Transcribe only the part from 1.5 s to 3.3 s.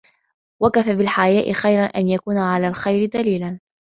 خَيْرًا أَنْ يَكُونَ عَلَى الْخَيْرِ